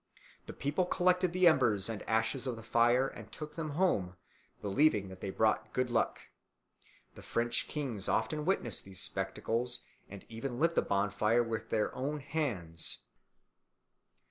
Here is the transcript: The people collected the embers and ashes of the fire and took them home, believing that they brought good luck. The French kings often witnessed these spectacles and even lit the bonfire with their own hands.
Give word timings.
The 0.47 0.53
people 0.53 0.85
collected 0.87 1.31
the 1.31 1.45
embers 1.45 1.87
and 1.87 2.01
ashes 2.09 2.47
of 2.47 2.55
the 2.55 2.63
fire 2.63 3.07
and 3.07 3.31
took 3.31 3.53
them 3.53 3.77
home, 3.77 4.15
believing 4.59 5.09
that 5.09 5.19
they 5.21 5.29
brought 5.29 5.73
good 5.73 5.91
luck. 5.91 6.21
The 7.13 7.21
French 7.21 7.67
kings 7.67 8.09
often 8.09 8.43
witnessed 8.43 8.83
these 8.83 8.99
spectacles 8.99 9.81
and 10.09 10.25
even 10.27 10.59
lit 10.59 10.73
the 10.73 10.81
bonfire 10.81 11.43
with 11.43 11.69
their 11.69 11.93
own 11.93 12.19
hands. 12.19 13.03